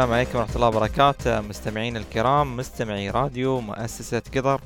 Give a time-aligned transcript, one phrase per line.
[0.00, 1.40] السلام عليكم ورحمة الله وبركاته.
[1.40, 4.60] مستمعين الكرام مستمعي راديو مؤسسة قطر.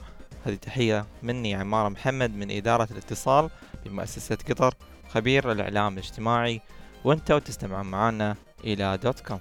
[0.46, 3.50] هذه تحية مني عمار محمد من إدارة الاتصال
[3.84, 4.74] بمؤسسة قطر
[5.08, 6.60] خبير الإعلام الاجتماعي.
[7.04, 9.40] وانتوا تستمعون معنا إلى دوت كوم.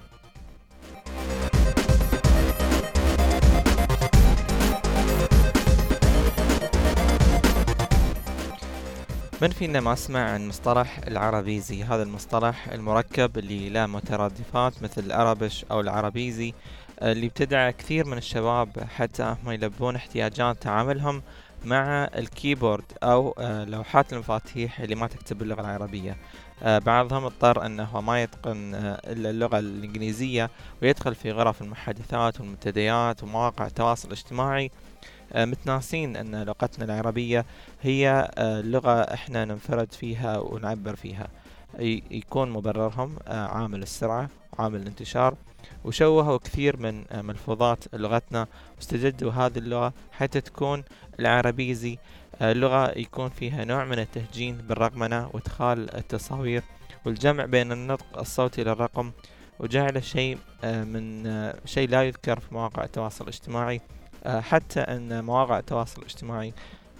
[9.43, 15.65] من فينا ما سمع عن مصطلح العربيزي؟ هذا المصطلح المركب اللي له مترادفات مثل الأربش
[15.71, 16.53] أو العربيزي
[17.01, 21.21] اللي ابتدع كثير من الشباب حتى هم يلبون احتياجات تعاملهم
[21.65, 26.17] مع الكيبورد أو آه، لوحات المفاتيح اللي ما تكتب باللغة العربية.
[26.63, 30.49] آه، بعضهم اضطر أنه ما يتقن آه، إلا اللغة الإنجليزية
[30.81, 34.71] ويدخل في غرف المحادثات والمنتديات ومواقع التواصل الاجتماعي.
[35.35, 37.45] متناسين أن لغتنا العربية
[37.81, 38.31] هي
[38.65, 41.27] لغة إحنا ننفرد فيها ونعبر فيها.
[42.11, 45.35] يكون مبررهم عامل السرعة عامل الانتشار
[45.85, 50.83] وشوهوا كثير من ملفوظات لغتنا واستجدوا هذه اللغة حتى تكون
[51.19, 51.97] العربيزي.
[52.41, 56.63] آه، لغة يكون فيها نوع من التهجين بالرقمنة وإدخال التصاوير
[57.05, 59.11] والجمع بين النطق الصوتي للرقم
[59.59, 63.81] وجعل شيء آه، من آه، شيء لا يذكر في مواقع التواصل الاجتماعي.
[64.25, 66.53] حتى أن مواقع التواصل الاجتماعي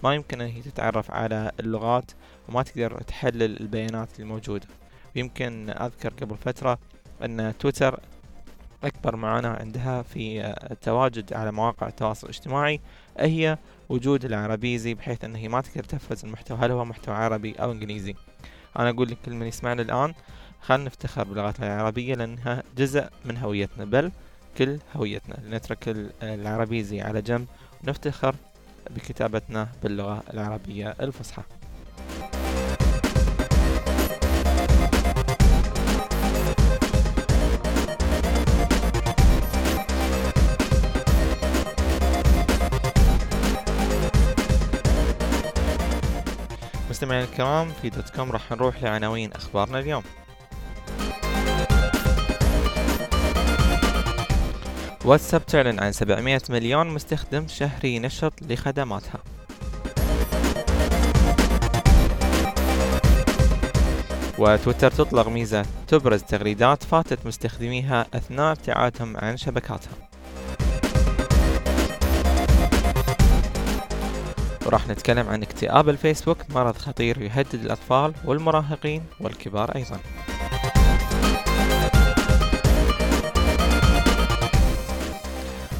[0.03, 2.11] ما يمكن أن هي تتعرف على اللغات
[2.49, 4.67] وما تقدر تحلل البيانات الموجودة.
[5.15, 6.79] ويمكن أذكر قبل فترة
[7.23, 7.99] أن تويتر
[8.83, 12.79] أكبر معاناة عندها في التواجد على مواقع التواصل الاجتماعي
[13.19, 13.57] هي
[13.89, 18.15] وجود العربيزي بحيث أنه ما تقدر تفرز المحتوى هل هو محتوى عربي أو إنجليزي.
[18.79, 20.13] أنا أقول لكل من يسمعنا الآن
[20.61, 23.85] خلنا نفتخر بلغتنا العربية لأنها جزء من هويتنا.
[23.85, 24.11] بل
[24.57, 25.77] كل هويتنا لنترك
[26.23, 27.47] العربيزي على جنب
[27.83, 28.35] ونفتخر
[28.89, 31.41] بكتابتنا باللغة العربية الفصحى.
[46.89, 50.03] مستمعينا الكرام في دوت كوم راح نروح لعناوين أخبارنا اليوم.
[55.05, 59.23] واتساب تعلن عن 700 مليون مستخدم شهري نشط لخدماتها.
[64.39, 65.65] وتويتر تطلق ميزة.
[65.87, 70.09] تبرز تغريدات فاتت مستخدميها أثناء ابتعادهم عن شبكاتها.
[74.65, 79.99] وراح نتكلم عن اكتئاب الفيسبوك مرض خطير يهدد الأطفال والمراهقين والكبار أيضا.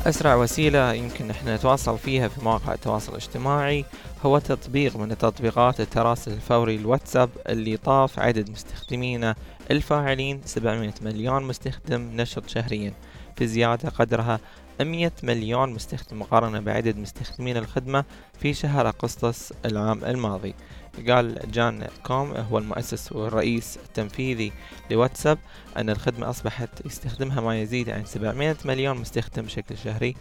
[0.06, 3.86] أسرع وسيلة يمكن إحنا نتواصل فيها في مواقع التواصل الاجتماعي
[4.26, 9.36] هو تطبيق من تطبيقات التراسل الفوري الواتساب اللي طاف عدد مستخدمينه
[9.72, 12.94] الفاعلين 700 مليون مستخدم نشط شهريا
[13.36, 14.40] في زيادة قدرها
[14.82, 18.04] 100 مليون مستخدم مقارنة بعدد مستخدمين الخدمة
[18.40, 20.56] في شهر أغسطس العام الماضي.
[21.10, 24.52] قال جان كوم هو المؤسس والرئيس التنفيذي
[24.92, 25.38] لواتساب
[25.78, 30.16] أن الخدمة أصبحت يستخدمها ما يزيد عن 700 مليون مستخدم بشكل شهري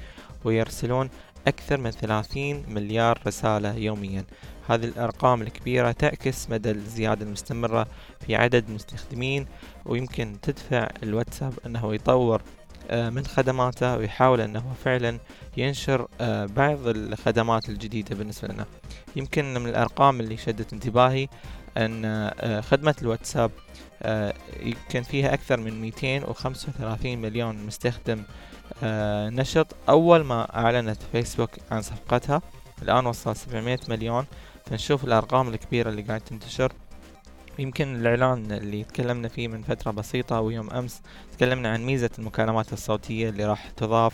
[0.45, 1.11] ويرسلون
[1.47, 4.25] أكثر من 30 مليار رسالة يوميا.
[4.69, 7.87] هذه الأرقام الكبيرة تعكس مدى الزيادة المستمرة
[8.27, 9.47] في عدد المستخدمين
[9.87, 12.43] ويمكن تدفع الواتساب أنه يطور
[12.91, 15.19] من خدماته ويحاول أنه فعلا
[15.57, 18.67] ينشر آه، بعض الخدمات الجديدة بالنسبة لنا.
[19.17, 21.29] يمكن من الأرقام اللي شدت انتباهي
[21.77, 23.51] أن آه، خدمة الواتساب
[24.61, 28.23] يمكن فيها أكثر من 235 مليون مستخدم
[29.33, 29.67] نشط.
[29.89, 32.43] أول ما أعلنت فيسبوك عن صفقتها
[32.83, 34.27] الآن وصل 700 مليون.
[34.67, 36.73] فنشوف الأرقام الكبيرة اللي قاعد تنتشر.
[37.59, 41.03] يمكن الإعلان اللي تكلمنا فيه من فترة بسيطة ويوم أمس
[41.37, 44.13] تكلمنا عن ميزة المكالمات الصوتية اللي راح تضاف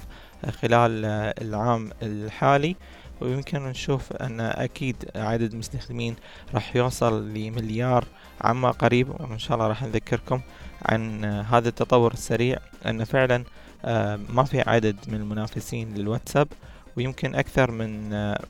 [0.50, 1.04] خلال
[1.40, 2.76] العام الحالي.
[3.20, 6.16] ويمكن نشوف أن أكيد عدد المستخدمين
[6.54, 8.04] راح يوصل لمليار
[8.40, 10.40] عما قريب وإن شاء الله راح نذكركم
[10.82, 13.44] عن هذا التطور السريع أن فعلا
[13.84, 16.48] آه، ما في عدد من المنافسين للواتساب
[16.96, 18.44] ويمكن أكثر من آه،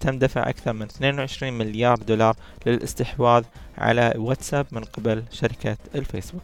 [0.00, 2.36] تم دفع أكثر من 22 مليار دولار
[2.66, 3.44] للاستحواذ
[3.78, 6.42] على واتساب من قبل شركة الفيسبوك.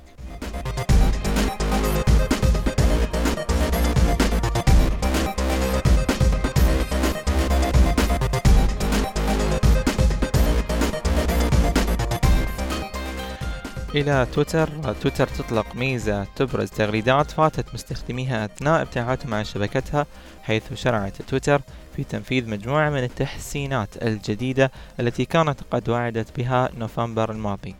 [13.94, 20.06] إلى تويتر تويتر تطلق ميزة تبرز تغريدات فاتت مستخدميها أثناء ابتعادهم عن شبكتها
[20.42, 21.60] حيث شرعت تويتر
[21.96, 24.70] في تنفيذ مجموعة من التحسينات الجديدة
[25.00, 27.74] التي كانت قد وعدت بها نوفمبر الماضي.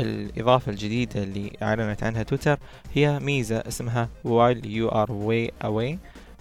[0.00, 2.58] الإضافة الجديدة اللي أعلنت عنها تويتر
[2.94, 5.98] هي ميزة اسمها while you are way away.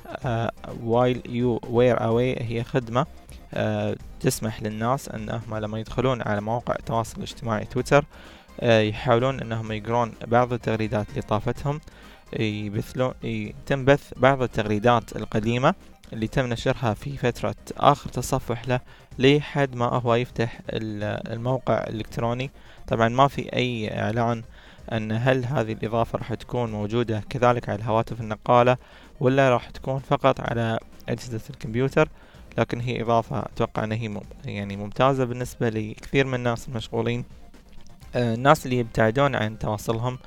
[0.08, 0.50] uh,
[0.84, 3.06] while you were away هي خدمة
[3.54, 3.58] uh,
[4.20, 8.06] تسمح للناس أنهم لما يدخلون على مواقع التواصل الاجتماعي تويتر uh,
[8.64, 11.82] يحاولون أنهم يقرون بعض التغريدات اللي طافتهم
[12.40, 13.14] يبثلون
[13.66, 15.76] تنبث بعض التغريدات القديمة
[16.14, 18.80] اللي تم نشرها في فترة آخر تصفح له
[19.20, 22.52] لحد ما هو يفتح الموقع الإلكتروني.
[22.88, 24.44] طبعا ما في أي إعلان
[24.92, 28.78] أن هل هذه الإضافة راح تكون موجودة كذلك على الهواتف النقالة
[29.20, 30.80] ولا راح تكون فقط على
[31.10, 32.10] أجهزة الكمبيوتر
[32.58, 37.20] لكن هي إضافة أتوقع أنها هي يعني ممتازة بالنسبة لكثير من الناس المشغولين.
[37.20, 37.45] آه،
[38.16, 40.18] الناس اللي يبتعدون عن تواصلهم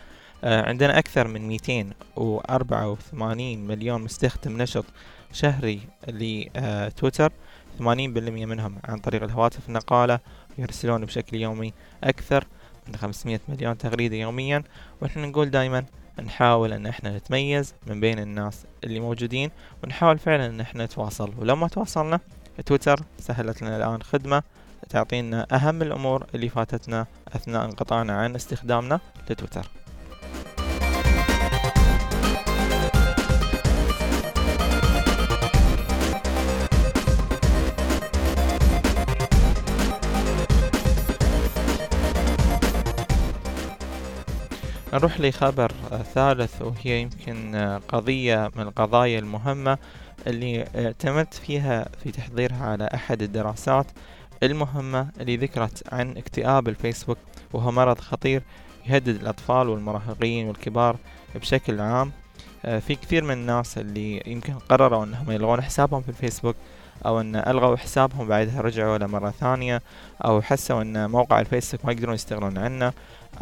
[0.44, 4.84] آه، عندنا أكثر من 284 مليون مستخدم نشط
[5.32, 7.32] شهري لتويتر
[7.78, 10.18] 80% منهم عن طريق الهواتف النقالة
[10.58, 11.72] يرسلون بشكل يومي
[12.04, 12.44] أكثر
[12.88, 14.62] من 500 مليون تغريدة يوميا.
[15.02, 15.84] ونحن نقول دايما
[16.24, 19.50] نحاول أن إحنا نتميز من بين الناس اللي موجودين
[19.84, 21.32] ونحاول فعلا إن إحنا نتواصل.
[21.38, 22.20] ولما تواصلنا
[22.66, 24.42] تويتر سهلت لنا الآن خدمة
[24.88, 29.66] تعطينا أهم الأمور اللي فاتتنا أثناء انقطاعنا عن استخدامنا لتويتر.
[44.94, 45.72] نروح لخبر
[46.14, 47.56] ثالث وهي يمكن
[47.88, 49.78] قضية من القضايا المهمة
[50.26, 53.86] اللي اعتمدت فيها في تحضيرها على أحد الدراسات
[54.42, 57.18] المهمة اللي ذكرت عن اكتئاب الفيسبوك
[57.52, 58.42] وهو مرض خطير
[58.86, 60.96] يهدد الأطفال والمراهقين والكبار
[61.34, 62.12] بشكل عام.
[62.62, 66.56] في كثير من الناس اللي يمكن قرروا أنهم يلغون حسابهم في الفيسبوك
[67.06, 69.82] أو إن ألغوا حسابهم بعدها رجعوا له مرة ثانية
[70.24, 72.92] أو حسوا إن موقع الفيسبوك ما يقدرون يستغلون عنه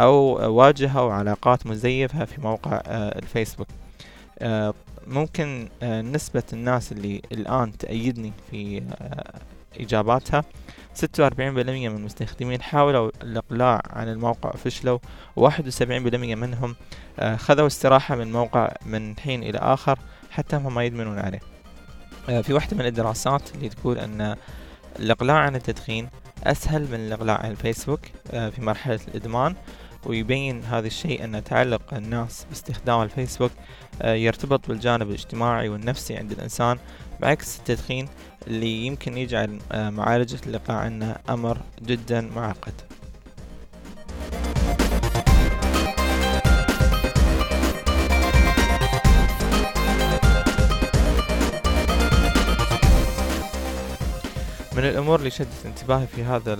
[0.01, 0.15] أو
[0.57, 3.69] واجهوا علاقات مزيفة في موقع آه، الفيسبوك.
[4.39, 4.75] آه،
[5.07, 8.83] ممكن آه، نسبة الناس اللي الآن تأيدني في
[9.81, 10.45] إجاباتها
[10.97, 14.99] ستة وأربعين بالمية من المستخدمين حاولوا الإقلاع عن الموقع وفشلوا
[15.37, 16.77] وواحد وسبعين بالمية منهم
[17.37, 19.99] خذوا استراحة من الموقع من حين إلى آخر
[20.31, 21.41] حتى هم ما يدمنون عليه.
[22.43, 24.37] في واحدة من الدراسات اللي تقول أن
[24.99, 26.09] الإقلاع عن التدخين
[26.45, 28.01] أسهل من الإقلاع عن الفيسبوك
[28.31, 29.55] في مرحلة الإدمان
[30.07, 36.79] ويبين هذا الشيء أن تعلق الناس باستخدام الفيسبوك آه، يرتبط بالجانب الاجتماعي والنفسي عند الإنسان
[37.21, 38.09] بعكس التدخين
[38.47, 42.75] اللي يمكن يجعل آه، معالجة اللقاء عنه أمر جدا معقد.
[54.77, 56.59] من الأمور اللي شدت انتباهي في هذا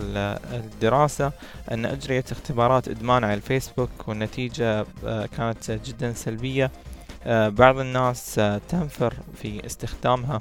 [0.53, 1.33] الدراسة
[1.73, 6.65] أن أجريت اختبارات إدمان على الفيسبوك والنتيجة آه، كانت جدا سلبية.
[6.65, 6.86] آه،
[7.27, 10.41] بعض الناس آه، تنفر في استخدامها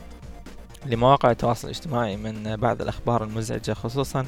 [0.86, 4.26] لمواقع التواصل الاجتماعي من بعض الأخبار المزعجة خصوصا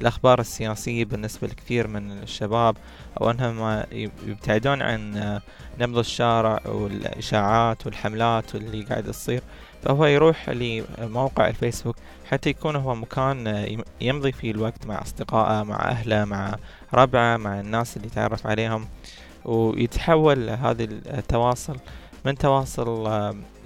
[0.00, 2.76] الأخبار السياسية بالنسبة لكثير من الشباب
[3.20, 3.84] أو أنهم
[4.26, 5.40] يبتعدون عن
[5.80, 9.42] نبض الشارع والإشاعات والحملات واللي قاعد تصير.
[9.82, 11.96] فهو يروح لموقع الفيسبوك
[12.30, 13.66] حتى يكون هو مكان
[14.00, 16.56] يمضي فيه الوقت مع أصدقائه مع أهله مع
[16.94, 18.88] ربعه مع الناس اللي تعرف عليهم.
[19.46, 21.76] ويتحول هذا التواصل.
[22.24, 23.10] من تواصل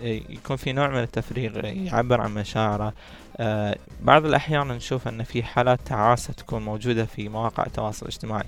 [0.03, 2.93] يكون في نوع من التفريغ يعبر عن مشاعره.
[3.37, 8.47] آه، بعض الأحيان نشوف أن في حالات تعاسة تكون موجودة في مواقع التواصل الاجتماعي.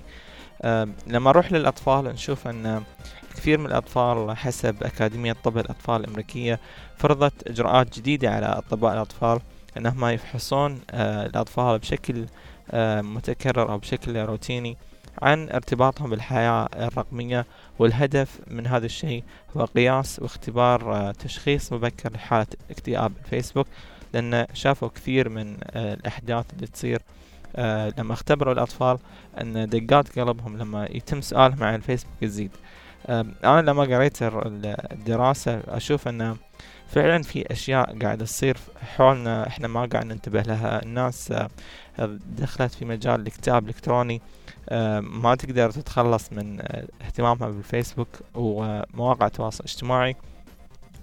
[0.61, 2.83] آه، لما نروح للأطفال نشوف أن
[3.35, 6.59] كثير من الأطفال حسب أكاديمية طب الأطفال الأمريكية
[6.97, 9.39] فرضت إجراءات جديدة على أطباء الأطفال
[9.77, 12.25] أنهم يفحصون آه، الأطفال بشكل
[12.71, 14.77] آه، متكرر أو بشكل روتيني.
[15.23, 17.45] عن ارتباطهم بالحياة الرقمية
[17.79, 19.23] والهدف من هذا الشيء
[19.57, 23.67] هو قياس واختبار آه، تشخيص مبكر لحالة اكتئاب الفيسبوك
[24.13, 27.01] لأن شافوا كثير من الأحداث اللي تصير
[27.97, 28.97] لما اختبروا الأطفال
[29.41, 32.51] أن دقات قلبهم لما يتم سؤالهم عن الفيسبوك تزيد
[33.09, 36.37] أنا لما قريت الدراسة أشوف انه
[36.87, 38.57] فعلا في أشياء قاعدة تصير
[38.95, 40.83] حولنا إحنا ما قاعد ننتبه لها.
[40.83, 41.49] الناس آه،
[42.37, 44.21] دخلت في مجال الكتاب الإلكتروني
[45.01, 50.15] ما تقدر تتخلص من آه، اهتمامها بالفيسبوك ومواقع التواصل الاجتماعي.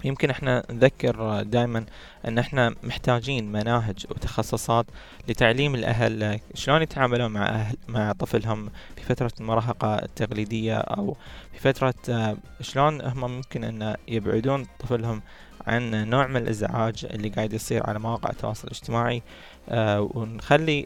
[0.03, 1.85] يمكن إحنا نذكر دائما
[2.27, 4.85] إن إحنا محتاجين مناهج وتخصصات
[5.27, 11.15] لتعليم الأهل شلون يتعاملون مع أهل مع طفلهم في فترة المراهقة التقليدية أو
[11.53, 15.21] في فترة آه، شلون هم ممكن أن يبعدون طفلهم
[15.67, 19.21] عن نوع من الإزعاج اللي قاعد يصير على مواقع التواصل الاجتماعي
[19.69, 20.85] آه ونخلي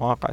[0.00, 0.28] مواقع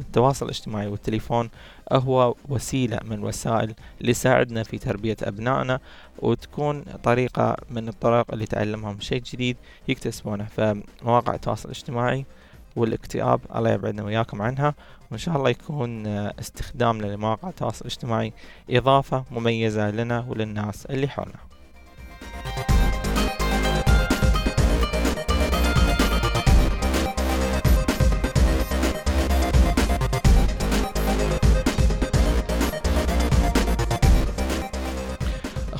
[0.00, 1.50] التواصل الاجتماعي والتليفون
[1.92, 5.80] هو وسيلة من الوسائل اللي يساعدنا في تربية أبنائنا
[6.18, 9.56] وتكون طريقة من الطرق اللي تعلمهم شيء جديد
[9.88, 10.44] يكتسبونه.
[10.44, 12.26] فمواقع التواصل الاجتماعي
[12.76, 14.74] والاكتئاب الله يبعدنا وياكم عنها
[15.10, 18.32] وإن شاء الله يكون استخدامنا لمواقع التواصل الاجتماعي
[18.70, 21.51] إضافة مميزة لنا وللناس اللي حولنا.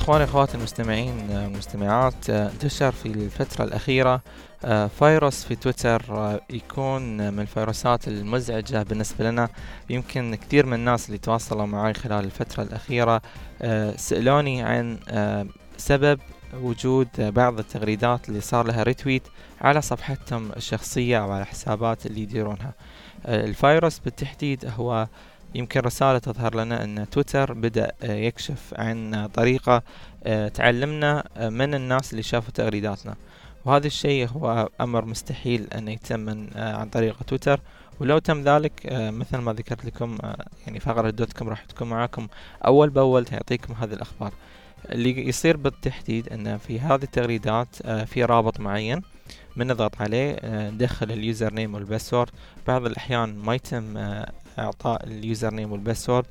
[0.03, 4.21] إخواني اخواتي المستمعين والمستمعات انتشر في الفترة الأخيرة
[4.65, 9.49] آه، فيروس في تويتر آه، يكون من الفيروسات المزعجة بالنسبة لنا.
[9.89, 13.21] يمكن كثير من الناس اللي تواصلوا معي خلال الفترة الأخيرة
[13.61, 14.97] آه، سألوني عن
[15.77, 16.19] سبب
[16.53, 19.23] وجود بعض التغريدات اللي صار لها ريتويت
[19.61, 22.73] على صفحتهم الشخصية أو على حسابات اللي يديرونها.
[23.25, 25.07] الفيروس بالتحديد هو
[25.55, 29.83] يمكن رسالة تظهر لنا أن تويتر بدأ يكشف عن طريقة
[30.53, 33.15] تعلمنا من الناس اللي شافوا تغريداتنا.
[33.65, 37.59] وهذا الشيء هو أمر مستحيل أن يتم آه، عن طريق تويتر.
[37.99, 41.89] ولو تم ذلك آه، مثل ما ذكرت لكم آه، يعني فقرة دوت كوم راح تكون
[41.89, 42.27] معاكم
[42.65, 44.33] أول بأول تعطيكم هذه الأخبار.
[44.91, 49.01] اللي يصير بالتحديد أن في هذه التغريدات في رابط معين.
[49.55, 52.29] من نضغط عليه ندخل ال username وال password.
[52.67, 53.97] بعض الأحيان ما يتم
[54.59, 56.25] إعطاء ال username وال password.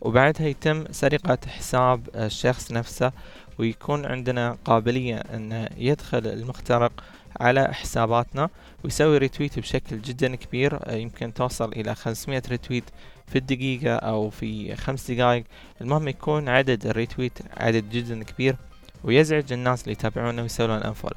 [0.00, 3.12] وبعدها يتم سرقة حساب الشخص نفسه.
[3.58, 7.04] ويكون عندنا قابلية أن يدخل المخترق
[7.40, 8.48] على حساباتنا.
[8.84, 12.84] ويسوي retweet بشكل جدا كبير آه، يمكن توصل إلى 500 retweet
[13.26, 15.44] في الدقيقة أو في خمس دقائق.
[15.80, 18.56] المهم يكون عدد ال retweet عدد جدا كبير.
[19.04, 21.16] ويزعج الناس اللي يتابعونه ويسوون unfollow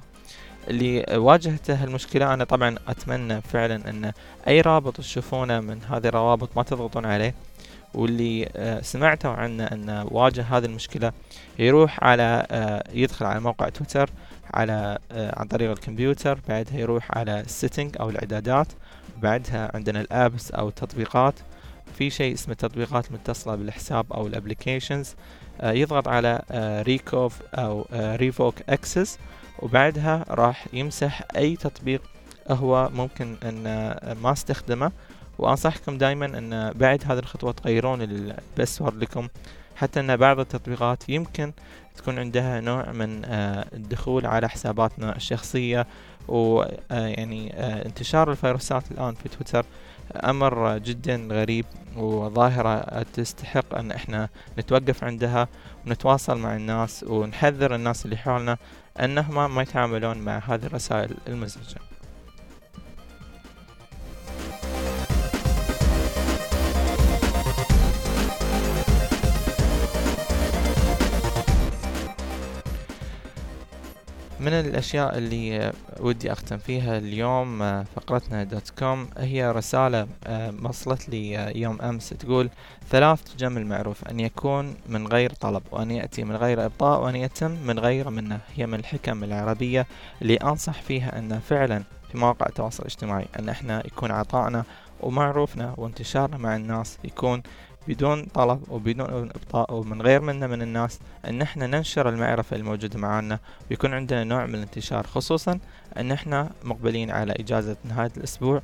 [0.68, 2.34] اللي واجهته المشكلة.
[2.34, 4.12] أنا طبعا أتمنى فعلا أن
[4.48, 7.34] أي رابط تشوفونه من هذه الروابط ما تضغطون عليه.
[7.94, 11.12] واللي آه، سمعتوا عنه أن واجه هذه المشكلة
[11.60, 14.10] يروح على آه، يدخل على موقع تويتر
[14.54, 18.68] على آه، عن طريق الكمبيوتر بعدها يروح على ال setting أو الإعدادات
[19.22, 21.34] بعدها عندنا ال apps أو التطبيقات.
[21.98, 25.16] في شيء اسمه التطبيقات المتصلة بالحساب أو ال applications
[25.64, 26.42] يضغط على
[26.88, 29.20] revoke أو revoke access
[29.60, 32.02] وبعدها راح يمسح أي تطبيق
[32.50, 33.64] هو ممكن أن
[34.22, 34.92] ما استخدمه.
[35.40, 39.28] وأنصحكم دائما أن بعد هذه الخطوة تغيرون الباسورد لكم.
[39.76, 41.54] حتى أن بعض التطبيقات يمكن
[41.96, 45.88] تكون عندها نوع من آه، الدخول على حساباتنا الشخصية
[46.28, 49.66] ويعني آه، آه، انتشار الفيروسات الآن في تويتر.
[50.16, 51.66] أمر جدا غريب
[51.98, 55.48] وظاهرة تستحق أن إحنا نتوقف عندها
[55.86, 58.58] ونتواصل مع الناس ونحذر الناس اللي حولنا
[59.00, 61.80] أنهم ما يتعاملون مع هذه الرسائل المزعجة.
[74.40, 79.10] من الأشياء اللي ودي أختم فيها اليوم آه، فقرتنا دوت كوم.
[79.18, 82.50] هي رسالة آه، وصلت لي آه، يوم أمس تقول
[82.90, 87.52] ثلاث جمل معروف أن يكون من غير طلب وأن يأتي من غير إبطاء وأن يتم
[87.52, 88.40] من غير منة.
[88.56, 89.88] هي من الحكم العربية
[90.22, 94.64] اللي أنصح فيها أن فعلا في مواقع التواصل الاجتماعي أن إحنا يكون عطائنا
[95.00, 97.44] ومعروفنا وانتشارنا مع الناس يكون
[97.88, 103.40] بدون طلب وبدون إبطاء ومن غير منا من الناس أن إحنا ننشر المعرفة الموجودة معنا
[103.70, 105.60] ويكون عندنا نوع من الانتشار خصوصا
[105.98, 108.62] أن إحنا مقبلين على إجازة نهاية الأسبوع.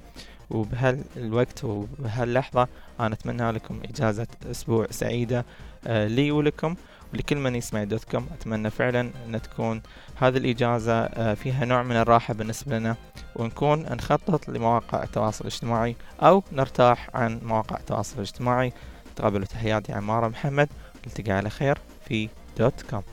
[0.50, 2.68] وبهالوقت وبهاللحظة
[3.00, 5.46] أنا أتمنى لكم إجازة أسبوع سعيدة
[5.88, 6.76] آه، لي ولكم
[7.14, 9.82] ولكل من يسمع دوت كوم أتمنى فعلا أن تكون
[10.16, 12.96] هذه الإجازة آه، فيها نوع من الراحة بالنسبة لنا.
[13.36, 18.74] ونكون نخطط لمواقع التواصل الاجتماعي أو نرتاح عن مواقع التواصل الاجتماعي.
[19.16, 20.70] تقبلوا تحياتي عمار محمد
[21.08, 23.04] نلتقي على خير في دوت كوم.